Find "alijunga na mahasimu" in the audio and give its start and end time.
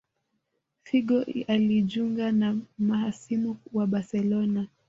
1.47-3.57